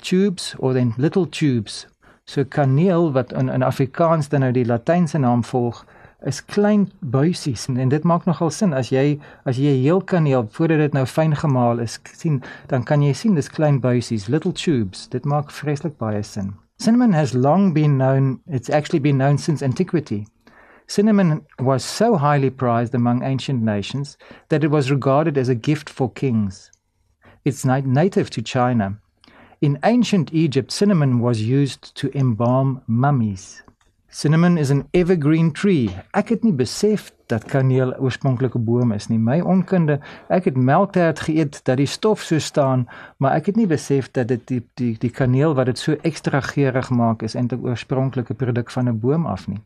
tubes 0.00 0.54
or 0.58 0.72
then 0.72 0.94
little 0.96 1.26
tubes. 1.26 1.86
So 2.24 2.44
kaneel 2.44 3.12
wat 3.12 3.32
in 3.32 3.48
in 3.48 3.62
Afrikaans 3.62 4.28
dan 4.28 4.40
nou 4.40 4.52
die 4.52 4.66
latynse 4.66 5.18
naam 5.18 5.44
volg 5.44 5.84
is 6.26 6.44
klein 6.44 6.90
buisies 7.00 7.66
en, 7.68 7.76
en 7.76 7.88
dit 7.88 8.04
maak 8.04 8.26
nogal 8.28 8.50
sin 8.50 8.74
as 8.76 8.90
jy 8.92 9.18
as 9.48 9.56
jy 9.56 9.72
heel 9.80 10.02
kaneel 10.04 10.48
voordat 10.52 10.78
dit 10.78 10.92
nou 10.92 11.06
fyn 11.06 11.36
gemaal 11.36 11.80
is 11.80 11.98
sien 12.12 12.42
dan 12.68 12.84
kan 12.84 13.02
jy 13.02 13.14
sien 13.16 13.34
dis 13.34 13.48
klein 13.48 13.80
buisies 13.80 14.28
little 14.28 14.52
tubes 14.52 15.06
dit 15.08 15.24
maak 15.24 15.50
vreeslik 15.50 15.96
baie 15.98 16.22
sin 16.22 16.52
cinnamon 16.76 17.16
has 17.16 17.32
long 17.32 17.72
been 17.72 17.96
known 17.96 18.36
it's 18.46 18.68
actually 18.70 19.00
been 19.00 19.16
known 19.16 19.38
since 19.38 19.64
antiquity 19.64 20.26
Cinnamon 20.90 21.46
was 21.60 21.84
so 21.84 22.16
highly 22.16 22.50
prized 22.50 22.96
among 22.96 23.22
ancient 23.22 23.62
nations 23.62 24.18
that 24.48 24.64
it 24.64 24.72
was 24.72 24.90
regarded 24.90 25.38
as 25.38 25.48
a 25.48 25.54
gift 25.54 25.88
for 25.88 26.10
kings. 26.10 26.72
It's 27.44 27.64
native 27.64 28.28
to 28.30 28.42
China. 28.42 28.98
In 29.62 29.76
ancient 29.82 30.30
Egypt, 30.32 30.72
cinnamon 30.72 31.20
was 31.20 31.42
used 31.42 31.94
to 31.94 32.08
embalm 32.14 32.80
mummies. 32.86 33.62
Cinnamon 34.08 34.56
is 34.56 34.70
an 34.70 34.88
evergreen 34.90 35.52
tree. 35.52 35.90
Ek 36.16 36.30
het 36.32 36.46
nie 36.46 36.54
besef 36.56 37.10
dat 37.28 37.44
kaneel 37.44 37.92
oorspronklik 38.00 38.56
'n 38.56 38.64
boom 38.64 38.92
is 38.96 39.08
nie. 39.08 39.18
My 39.18 39.40
onkunde, 39.40 39.98
ek 40.28 40.44
het 40.44 40.56
melktert 40.56 41.20
geëet 41.20 41.60
dat 41.64 41.76
die 41.76 41.86
stof 41.86 42.22
so 42.22 42.38
staan, 42.38 42.88
maar 43.18 43.36
ek 43.36 43.46
het 43.46 43.56
nie 43.56 43.66
besef 43.66 44.10
dat 44.10 44.28
dit 44.28 44.46
die 44.48 44.62
die 44.74 44.96
die 44.98 45.10
kaneel 45.10 45.54
wat 45.54 45.66
dit 45.66 45.78
so 45.78 45.92
ekstra 45.92 46.40
geurig 46.40 46.90
maak 46.90 47.22
is 47.22 47.34
eintlik 47.34 47.62
oorspronklik 47.62 48.30
'n 48.30 48.36
produk 48.36 48.70
van 48.70 48.88
'n 48.88 48.98
boom 48.98 49.26
af 49.26 49.46
nie. 49.48 49.60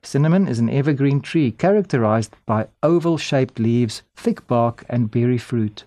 Cinnamon 0.00 0.48
is 0.48 0.58
an 0.58 0.68
evergreen 0.68 1.20
tree 1.20 1.54
characterized 1.56 2.32
by 2.46 2.64
oval-shaped 2.80 3.58
leaves, 3.58 4.02
thick 4.14 4.46
bark 4.46 4.84
and 4.88 5.10
berry 5.10 5.38
fruit. 5.38 5.86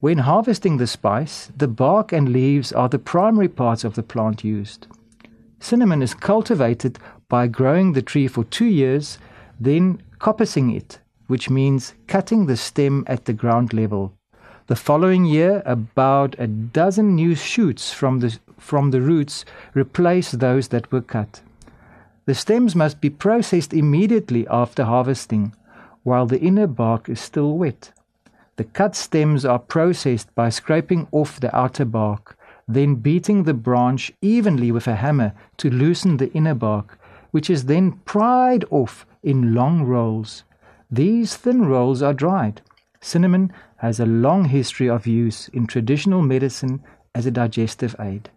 When 0.00 0.16
harvesting 0.18 0.78
the 0.78 0.86
spice, 0.86 1.52
the 1.54 1.68
bark 1.68 2.10
and 2.10 2.30
leaves 2.30 2.72
are 2.72 2.88
the 2.88 2.98
primary 2.98 3.48
parts 3.48 3.84
of 3.84 3.96
the 3.96 4.02
plant 4.02 4.42
used. 4.42 4.86
Cinnamon 5.58 6.00
is 6.00 6.14
cultivated 6.14 6.98
by 7.28 7.48
growing 7.48 7.92
the 7.92 8.00
tree 8.00 8.26
for 8.26 8.44
two 8.44 8.64
years, 8.64 9.18
then 9.60 10.00
coppicing 10.18 10.74
it, 10.74 11.00
which 11.26 11.50
means 11.50 11.92
cutting 12.06 12.46
the 12.46 12.56
stem 12.56 13.04
at 13.06 13.26
the 13.26 13.34
ground 13.34 13.74
level. 13.74 14.14
The 14.68 14.76
following 14.76 15.26
year, 15.26 15.62
about 15.66 16.34
a 16.38 16.46
dozen 16.46 17.14
new 17.14 17.34
shoots 17.34 17.92
from 17.92 18.20
the, 18.20 18.38
from 18.56 18.92
the 18.92 19.02
roots 19.02 19.44
replace 19.74 20.30
those 20.30 20.68
that 20.68 20.90
were 20.90 21.02
cut. 21.02 21.42
The 22.24 22.34
stems 22.34 22.74
must 22.74 23.02
be 23.02 23.10
processed 23.10 23.74
immediately 23.74 24.46
after 24.48 24.84
harvesting, 24.84 25.54
while 26.04 26.24
the 26.24 26.40
inner 26.40 26.66
bark 26.66 27.10
is 27.10 27.20
still 27.20 27.58
wet. 27.58 27.92
The 28.60 28.64
cut 28.64 28.94
stems 28.94 29.46
are 29.46 29.58
processed 29.58 30.34
by 30.34 30.50
scraping 30.50 31.08
off 31.12 31.40
the 31.40 31.56
outer 31.56 31.86
bark 31.86 32.36
then 32.68 32.96
beating 32.96 33.44
the 33.44 33.54
branch 33.54 34.12
evenly 34.20 34.70
with 34.70 34.86
a 34.86 34.96
hammer 34.96 35.32
to 35.56 35.70
loosen 35.70 36.18
the 36.18 36.30
inner 36.34 36.52
bark, 36.54 37.00
which 37.30 37.48
is 37.48 37.64
then 37.64 37.92
pried 38.04 38.66
off 38.70 39.06
in 39.22 39.54
long 39.54 39.84
rolls. 39.84 40.44
These 40.90 41.36
thin 41.36 41.64
rolls 41.64 42.02
are 42.02 42.12
dried. 42.12 42.60
Cinnamon 43.00 43.50
has 43.78 43.98
a 43.98 44.04
long 44.04 44.44
history 44.44 44.90
of 44.90 45.06
use 45.06 45.48
in 45.48 45.66
traditional 45.66 46.20
medicine 46.20 46.82
as 47.14 47.24
a 47.24 47.30
digestive 47.30 47.96
aid. 47.98 48.28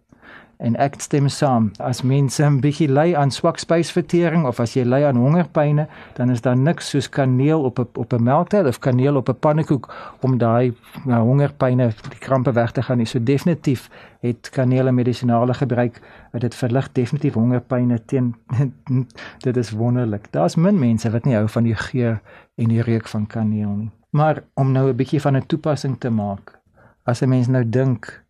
En 0.64 0.76
ek 0.80 0.96
stem 1.04 1.28
saam. 1.28 1.70
As 1.78 2.02
mense 2.02 2.44
'n 2.44 2.60
bietjie 2.60 2.88
ly 2.88 3.14
aan 3.14 3.30
swak 3.30 3.58
spysvertering 3.58 4.46
of 4.46 4.60
as 4.60 4.74
jy 4.74 4.84
ly 4.84 5.02
aan 5.04 5.16
hongerpyne, 5.16 5.86
dan 6.16 6.30
is 6.30 6.40
daar 6.40 6.56
niks 6.56 6.88
soos 6.88 7.08
kaneel 7.08 7.64
op 7.64 7.78
'n 7.78 7.88
op 7.94 8.12
'n 8.12 8.22
melktyd 8.22 8.66
of 8.66 8.78
kaneel 8.78 9.16
op 9.16 9.28
'n 9.28 9.38
pannekoek 9.38 9.94
om 10.20 10.38
daai 10.38 10.74
nou, 11.04 11.22
hongerpyne, 11.22 11.92
die 12.08 12.18
krampe 12.18 12.52
weg 12.52 12.72
te 12.72 12.82
gaan. 12.82 13.06
So 13.06 13.22
definitief 13.22 13.90
het 14.20 14.50
kaneel 14.50 14.86
'n 14.88 14.94
medisinale 14.94 15.54
gebruik. 15.54 16.00
Dit 16.32 16.54
verlig 16.54 16.92
definitief 16.92 17.34
hongerpyne 17.34 18.04
teen 18.04 18.34
dit 19.46 19.56
is 19.56 19.70
wonderlik. 19.70 20.26
Daar's 20.30 20.56
min 20.56 20.78
mense 20.78 21.10
wat 21.10 21.24
nie 21.24 21.34
hou 21.34 21.48
van 21.48 21.62
die 21.62 21.74
geur 21.74 22.20
en 22.54 22.68
die 22.68 22.82
reuk 22.82 23.08
van 23.08 23.26
kaneel 23.26 23.70
nie. 23.76 23.90
Maar 24.10 24.42
om 24.54 24.72
nou 24.72 24.88
'n 24.88 24.96
bietjie 24.96 25.20
van 25.20 25.36
'n 25.36 25.46
toepassing 25.46 26.00
te 26.00 26.10
maak. 26.10 26.58
As 27.04 27.20
'n 27.20 27.28
mens 27.28 27.46
nou 27.46 27.68
dink 27.68 28.23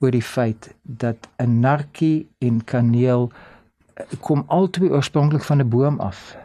oor 0.00 0.10
die 0.10 0.24
feit 0.24 0.74
dat 0.82 1.28
'n 1.36 1.60
narkie 1.60 2.28
en 2.38 2.64
kaneel 2.64 3.30
eh, 3.94 4.04
kom 4.20 4.44
albei 4.46 4.90
oorspronklik 4.90 5.42
van 5.42 5.60
'n 5.60 5.68
boom 5.68 6.00
af. 6.00 6.36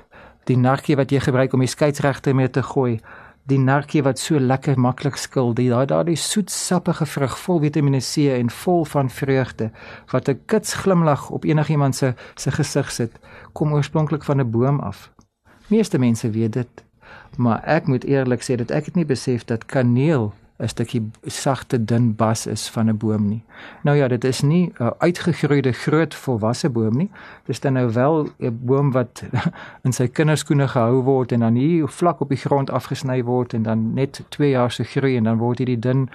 Die 0.44 0.58
narkie 0.58 0.96
wat 0.96 1.10
jy 1.10 1.20
gebruik 1.20 1.54
om 1.54 1.60
die 1.60 1.68
skeidsregte 1.68 2.34
mee 2.34 2.50
te 2.50 2.64
gooi, 2.64 3.00
die 3.44 3.60
narkie 3.60 4.04
wat 4.04 4.20
so 4.20 4.40
lekker 4.40 4.80
maklik 4.80 5.16
skil, 5.16 5.54
die 5.54 5.70
daai 5.70 5.86
daai 5.86 6.16
soet 6.16 6.52
sappige 6.52 7.06
vrug 7.06 7.38
vol 7.40 7.60
Vitamiene 7.60 8.02
C 8.02 8.18
en 8.18 8.50
vol 8.50 8.86
van 8.86 9.10
vreugde 9.10 9.72
wat 10.12 10.30
'n 10.30 10.40
kits 10.46 10.74
glimlag 10.74 11.30
op 11.30 11.44
enigiemand 11.44 11.96
se 11.96 12.14
se 12.36 12.52
gesig 12.52 12.92
sit, 12.92 13.12
kom 13.54 13.74
oorspronklik 13.74 14.24
van 14.24 14.40
'n 14.40 14.52
boom 14.52 14.80
af. 14.80 15.12
Meeste 15.68 15.98
mense 15.98 16.30
weet 16.30 16.54
dit, 16.54 16.84
maar 17.38 17.64
ek 17.64 17.88
moet 17.88 18.04
eerlik 18.04 18.42
sê 18.42 18.56
dat 18.56 18.72
ek 18.72 18.86
het 18.86 18.96
nie 18.96 19.06
besef 19.06 19.46
dat 19.46 19.66
kaneel 19.66 20.34
'n 20.58 20.68
stukkie 20.68 21.12
sagte 21.26 21.86
dun 21.86 22.16
bas 22.16 22.48
is 22.48 22.70
van 22.70 22.90
'n 22.90 22.98
boom 22.98 23.28
nie. 23.28 23.44
Nou 23.84 23.98
ja, 23.98 24.08
dit 24.08 24.24
is 24.24 24.42
nie 24.42 24.72
'n 24.80 24.94
uitgegroeide 24.98 25.72
groot 25.72 26.16
volwasse 26.16 26.70
boom 26.70 26.98
nie. 26.98 27.10
Dis 27.46 27.60
dan 27.60 27.74
nou 27.74 27.92
wel 27.94 28.30
'n 28.40 28.60
boom 28.62 28.92
wat 28.92 29.24
in 29.86 29.94
sy 29.94 30.08
kinderskoene 30.08 30.68
gehou 30.68 31.04
word 31.04 31.32
en 31.32 31.40
dan 31.40 31.56
hier 31.56 31.88
vlak 31.88 32.20
op 32.20 32.30
die 32.30 32.38
grond 32.38 32.70
afgesny 32.70 33.24
word 33.24 33.54
en 33.54 33.64
dan 33.64 33.94
net 33.94 34.24
2 34.30 34.50
jaar 34.50 34.72
se 34.72 34.84
groei 34.84 35.18
en 35.18 35.24
dan 35.24 35.38
word 35.38 35.58
hierdie 35.58 35.80
dun 35.80 36.10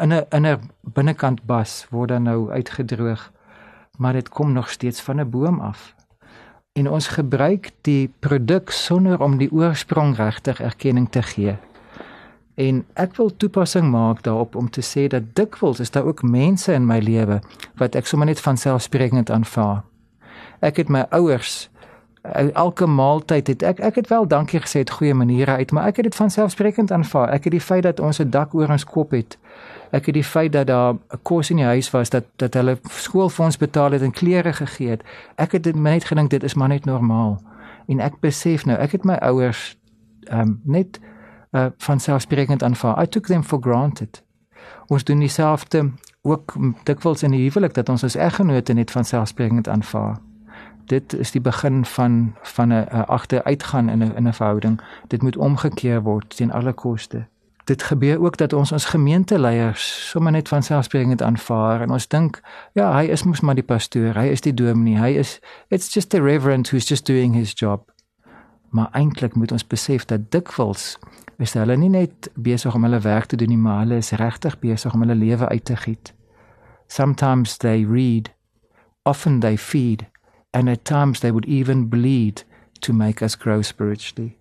in 0.00 0.12
'n 0.12 0.26
in 0.30 0.46
'n 0.46 0.70
binnekant 0.80 1.46
bas 1.46 1.86
word 1.90 2.08
dan 2.08 2.22
nou 2.22 2.50
uitgedroog. 2.50 3.32
Maar 3.98 4.12
dit 4.12 4.28
kom 4.28 4.52
nog 4.52 4.70
steeds 4.70 5.00
van 5.00 5.20
'n 5.20 5.30
boom 5.30 5.60
af. 5.60 5.94
En 6.72 6.90
ons 6.90 7.06
gebruik 7.08 7.70
die 7.80 8.12
produk 8.18 8.70
sonder 8.70 9.20
om 9.20 9.36
die 9.36 9.52
oorsprong 9.52 10.16
regtig 10.16 10.60
erkenning 10.60 11.10
te 11.10 11.22
gee. 11.22 11.56
En 12.62 12.84
ek 13.00 13.16
wil 13.18 13.32
toepassing 13.36 13.90
maak 13.90 14.22
daarop 14.22 14.56
om 14.56 14.70
te 14.70 14.84
sê 14.86 15.08
dat 15.10 15.34
dikwels 15.38 15.80
is 15.80 15.90
daar 15.90 16.06
ook 16.06 16.22
mense 16.22 16.72
in 16.72 16.86
my 16.86 17.00
lewe 17.02 17.40
wat 17.80 17.96
ek 17.98 18.06
sommer 18.06 18.28
net 18.28 18.40
van 18.40 18.56
selfsprekend 18.60 19.30
aanvaar. 19.30 19.82
Ek 20.62 20.78
het 20.78 20.92
my 20.92 21.06
ouers 21.10 21.68
elke 22.54 22.86
maaltyd 22.86 23.48
het 23.50 23.62
ek 23.66 23.80
ek 23.82 23.96
het 23.98 24.08
wel 24.08 24.28
dankie 24.30 24.60
gesê 24.62 24.84
het 24.84 24.90
goeie 24.94 25.14
maniere 25.14 25.56
uit, 25.58 25.72
maar 25.72 25.86
ek 25.90 25.96
het 25.96 26.04
dit 26.04 26.14
van 26.14 26.30
selfsprekend 26.30 26.92
aanvaar. 26.94 27.32
Ek 27.34 27.44
het 27.44 27.52
die 27.52 27.60
feit 27.60 27.82
dat 27.82 28.00
ons 28.00 28.20
'n 28.20 28.30
dak 28.30 28.54
oor 28.54 28.70
ons 28.70 28.84
kop 28.84 29.10
het. 29.10 29.38
Ek 29.90 30.06
het 30.06 30.14
die 30.14 30.24
feit 30.24 30.52
dat 30.52 30.66
daar 30.66 30.94
'n 30.94 31.22
kos 31.22 31.50
in 31.50 31.56
die 31.56 31.64
huis 31.64 31.90
was 31.90 32.10
dat 32.10 32.24
dat 32.36 32.54
hulle 32.54 32.78
skoolfonds 32.88 33.56
betaal 33.56 33.90
het 33.92 34.02
en 34.02 34.10
klere 34.10 34.52
gegee 34.52 34.88
het. 34.88 35.02
Ek 35.36 35.52
het 35.52 35.62
dit 35.62 35.74
net 35.74 36.04
gedink 36.04 36.30
dit 36.30 36.42
is 36.42 36.54
maar 36.54 36.68
net 36.68 36.84
normaal. 36.84 37.42
En 37.86 38.00
ek 38.00 38.20
besef 38.20 38.64
nou, 38.64 38.78
ek 38.78 38.92
het 38.92 39.04
my 39.04 39.14
ouers 39.14 39.78
ehm 40.22 40.40
um, 40.40 40.60
net 40.64 41.00
uh, 41.52 41.66
van 41.76 42.00
selfsprekend 42.00 42.62
aanvaar. 42.62 43.02
I 43.02 43.06
took 43.06 43.26
them 43.26 43.44
for 43.44 43.58
granted. 43.60 44.22
Ons 44.86 45.04
doen 45.04 45.18
dieselfde 45.18 45.90
ook 46.22 46.54
dikwels 46.84 47.22
in 47.22 47.30
die 47.30 47.42
huwelik 47.42 47.74
dat 47.74 47.88
ons 47.88 48.04
as 48.04 48.14
eggenote 48.14 48.72
net 48.72 48.90
van 48.90 49.04
selfsprekend 49.04 49.68
aanvaar. 49.68 50.18
Dit 50.86 51.12
is 51.12 51.30
die 51.30 51.40
begin 51.40 51.84
van 51.84 52.34
van 52.42 52.72
'n 52.72 52.88
agteruitgaan 53.06 53.88
in 53.88 54.02
'n 54.02 54.16
in 54.16 54.28
'n 54.28 54.32
verhouding. 54.32 54.80
Dit 55.06 55.22
moet 55.22 55.36
omgekeer 55.36 56.02
word 56.02 56.36
teen 56.36 56.52
alle 56.52 56.72
koste. 56.72 57.26
Dit 57.64 57.82
gebeur 57.82 58.20
ook 58.20 58.36
dat 58.36 58.52
ons 58.52 58.72
ons 58.72 58.84
gemeenteleiers 58.84 60.10
sommer 60.10 60.32
net 60.32 60.48
van 60.48 60.62
selfsprekend 60.62 61.22
aanvaar 61.22 61.80
en 61.80 61.90
ons 61.90 62.08
dink 62.08 62.40
ja, 62.72 62.96
hy 62.96 63.04
is 63.04 63.22
mos 63.22 63.40
maar 63.40 63.54
die 63.54 63.64
pastoor, 63.64 64.14
hy 64.14 64.26
is 64.26 64.40
die 64.40 64.54
dominee, 64.54 64.98
hy 64.98 65.18
is 65.18 65.40
it's 65.68 65.94
just 65.94 66.14
a 66.14 66.20
reverend 66.20 66.68
who's 66.68 66.88
just 66.88 67.06
doing 67.06 67.34
his 67.34 67.52
job. 67.54 67.92
Maar 68.68 68.88
eintlik 68.92 69.34
moet 69.34 69.52
ons 69.52 69.66
besef 69.66 70.04
dat 70.04 70.30
dikwels 70.30 70.98
is 71.42 71.54
hulle 71.58 71.76
nie 71.76 71.90
net 71.90 72.30
besig 72.34 72.74
om 72.74 72.84
hulle 72.86 73.00
werk 73.02 73.26
te 73.26 73.36
doen 73.36 73.50
nie, 73.50 73.58
maar 73.58 73.82
hulle 73.82 73.98
is 73.98 74.12
regtig 74.18 74.58
besig 74.62 74.94
om 74.94 75.02
hulle 75.02 75.18
lewe 75.18 75.48
uit 75.48 75.64
te 75.64 75.76
giet. 75.76 76.14
Sometimes 76.86 77.56
they 77.56 77.84
read, 77.88 78.30
often 79.02 79.40
they 79.40 79.58
feed, 79.58 80.06
and 80.50 80.68
at 80.68 80.84
times 80.84 81.20
they 81.20 81.32
would 81.32 81.46
even 81.46 81.88
bleed 81.88 82.44
to 82.80 82.92
make 82.92 83.24
us 83.24 83.34
grow 83.34 83.62
spiritually. 83.62 84.36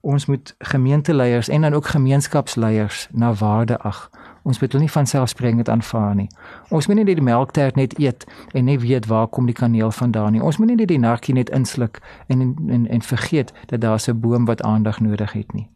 Ons 0.00 0.26
moet 0.26 0.54
gemeenteleiers 0.58 1.48
en 1.48 1.60
dan 1.60 1.74
ook 1.74 1.86
gemeenskapsleiers 1.86 3.08
na 3.12 3.32
waarde 3.34 3.78
ag. 3.78 4.10
Ons 4.42 4.58
moet 4.58 4.72
hulle 4.72 4.82
nie 4.82 4.92
van 4.92 5.06
selfsprekend 5.06 5.68
aanvaar 5.68 6.14
nie. 6.14 6.26
Ons 6.68 6.86
moet 6.86 6.96
nie 6.96 7.04
net 7.04 7.20
die 7.20 7.24
melktert 7.24 7.78
net 7.78 7.94
eet 7.98 8.26
en 8.52 8.66
nie 8.66 8.80
weet 8.82 9.06
waar 9.06 9.28
kom 9.28 9.46
die 9.46 9.54
kaneel 9.54 9.94
vandaan 9.94 10.34
nie. 10.34 10.42
Ons 10.42 10.58
moet 10.58 10.72
nie 10.72 10.80
net 10.82 10.90
die 10.90 10.98
narkie 10.98 11.34
net 11.34 11.52
insluk 11.54 12.02
en 12.26 12.42
en 12.68 12.88
en 12.88 13.06
vergeet 13.06 13.54
dat 13.70 13.80
daar 13.80 14.02
'n 14.08 14.20
boom 14.20 14.44
wat 14.44 14.62
aandag 14.62 15.00
nodig 15.00 15.32
het 15.32 15.54
nie 15.54 15.70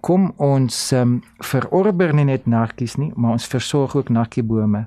kom 0.00 0.32
ons 0.36 0.76
um, 0.92 1.18
verorber 1.42 2.14
nie 2.14 2.26
net 2.28 2.46
narkies 2.46 2.96
nie, 2.96 3.10
maar 3.16 3.36
ons 3.38 3.48
versorg 3.50 3.96
ook 3.96 4.12
narkiebome. 4.14 4.86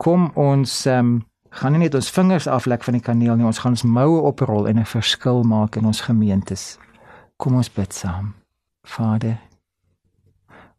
Kom 0.00 0.30
ons 0.34 0.86
um, 0.90 1.20
gaan 1.50 1.74
nie 1.74 1.84
net 1.84 1.94
ons 1.98 2.10
vingers 2.14 2.48
aflek 2.50 2.84
van 2.86 2.96
die 2.98 3.04
kaneel 3.04 3.36
nie, 3.36 3.46
ons 3.46 3.60
gaan 3.62 3.76
ons 3.76 3.86
moue 3.86 4.20
oprol 4.26 4.68
en 4.68 4.78
'n 4.78 4.86
verskil 4.86 5.42
maak 5.42 5.76
in 5.76 5.86
ons 5.86 6.00
gemeentes. 6.00 6.78
Kom 7.36 7.54
ons 7.54 7.70
bid 7.70 7.92
saam. 7.94 8.34
Vader, 8.82 9.38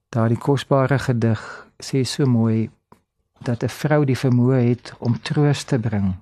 daardie 0.10 0.38
kosbare 0.38 1.00
gedig 1.00 1.40
sê 1.84 2.04
so 2.06 2.26
mooi 2.26 2.70
dat 3.42 3.64
'n 3.64 3.70
vrou 3.70 4.06
die 4.06 4.18
vermoë 4.18 4.62
het 4.70 4.94
om 5.00 5.20
troos 5.22 5.64
te 5.64 5.80
bring. 5.80 6.16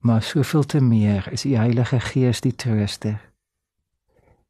Maar 0.00 0.22
soveel 0.22 0.64
te 0.64 0.80
meer 0.80 1.28
is 1.32 1.42
die 1.42 1.56
Heilige 1.56 2.00
Gees 2.00 2.40
die 2.40 2.54
trooster 2.54 3.18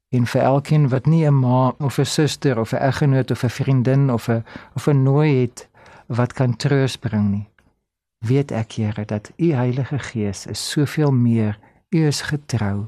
en 0.09 0.27
vir 0.27 0.43
elkeen 0.43 0.89
wat 0.89 1.07
nie 1.07 1.27
'n 1.27 1.35
ma 1.35 1.75
of 1.79 1.99
'n 1.99 2.05
suster 2.05 2.59
of 2.59 2.73
'n 2.73 2.83
eggenoot 2.91 3.31
of 3.31 3.45
'n 3.45 3.51
vriendin 3.51 4.13
of 4.13 4.29
'n 4.29 4.45
of 4.75 4.87
'n 4.87 5.03
nooi 5.03 5.41
het 5.41 5.69
wat 6.07 6.33
kan 6.33 6.57
troos 6.57 6.97
bring 6.97 7.31
nie. 7.31 7.49
Weet 8.19 8.51
ek 8.51 8.73
Here 8.73 9.05
dat 9.05 9.33
U 9.37 9.53
Heilige 9.53 9.99
Gees 9.99 10.47
is 10.47 10.71
soveel 10.71 11.13
meer. 11.13 11.59
U 11.91 12.07
is 12.07 12.21
getrou 12.21 12.87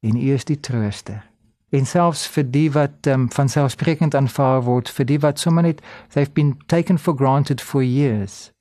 en 0.00 0.16
U 0.16 0.32
is 0.32 0.44
die 0.44 0.60
trooster. 0.60 1.24
En 1.68 1.86
selfs 1.86 2.26
vir 2.26 2.50
die 2.50 2.70
wat 2.72 3.06
um, 3.06 3.30
van 3.32 3.48
selfsprekend 3.48 4.14
aanvaar 4.14 4.62
word, 4.62 4.90
vir 4.90 5.06
die 5.06 5.18
wat 5.18 5.38
sommer 5.38 5.62
net 5.62 5.80
they've 6.12 6.32
been 6.32 6.58
taken 6.66 6.98
for 6.98 7.16
granted 7.16 7.60
for 7.60 7.82
years. 7.82 8.52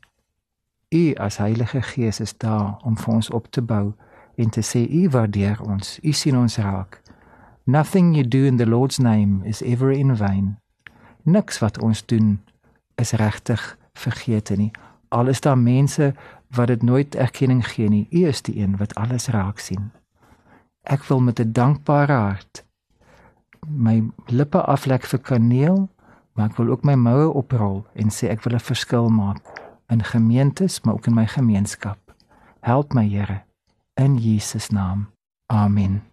U 0.89 1.13
as 1.13 1.37
Heilige 1.37 1.81
Gees 1.81 2.19
is 2.19 2.37
daar 2.37 2.77
om 2.83 2.97
vir 2.97 3.13
ons 3.13 3.29
op 3.29 3.51
te 3.51 3.61
bou 3.61 3.93
en 4.35 4.49
te 4.49 4.61
sê 4.61 4.87
U 4.89 5.09
waardeer 5.09 5.61
ons. 5.61 5.99
U 6.03 6.11
sien 6.11 6.37
ons 6.37 6.57
raak. 6.57 7.01
Nothing 7.65 8.15
you 8.15 8.27
do 8.27 8.45
in 8.45 8.57
the 8.57 8.65
Lord's 8.65 8.99
name 8.99 9.41
is 9.45 9.61
ever 9.61 9.91
in 9.91 10.15
vain. 10.15 10.57
Niks 11.23 11.59
wat 11.59 11.79
ons 11.79 12.05
doen 12.05 12.41
is 12.95 13.11
regtig 13.11 13.77
vergeete 13.93 14.55
nie. 14.55 14.71
Al 15.09 15.27
is 15.27 15.41
daar 15.41 15.57
mense 15.57 16.13
wat 16.47 16.67
dit 16.67 16.81
nooit 16.81 17.15
erkenning 17.15 17.63
gee 17.67 17.89
nie. 17.89 18.07
U 18.11 18.27
is 18.27 18.41
die 18.41 18.59
een 18.59 18.77
wat 18.77 18.95
alles 18.95 19.27
raak 19.27 19.59
sien. 19.59 19.91
Ek 20.83 21.03
wil 21.03 21.19
met 21.19 21.39
'n 21.39 21.51
dankbare 21.51 22.13
hart 22.13 22.63
my 23.67 24.01
lippe 24.31 24.61
aflek 24.61 25.05
vir 25.07 25.19
kaneel, 25.19 25.87
maar 26.33 26.51
ek 26.51 26.57
wil 26.59 26.73
ook 26.73 26.85
my 26.87 26.95
moue 26.99 27.31
oprol 27.33 27.83
en 27.99 28.11
sê 28.11 28.29
ek 28.31 28.43
wil 28.45 28.55
'n 28.55 28.67
verskil 28.69 29.09
maak 29.09 29.41
in 29.89 30.03
gemeentes, 30.03 30.81
maar 30.81 30.95
ook 30.95 31.07
in 31.07 31.13
my 31.13 31.27
gemeenskap. 31.27 31.99
Help 32.61 32.93
my 32.93 33.07
Here 33.07 33.43
in 33.95 34.17
Jesus 34.17 34.69
naam. 34.69 35.07
Amen. 35.47 36.12